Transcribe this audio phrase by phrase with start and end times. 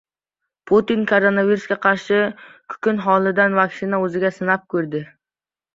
[0.71, 2.23] Putin koronavirusga qarshi
[2.75, 5.07] kukun holidagi vaksinani o‘zida sinab ko‘rdi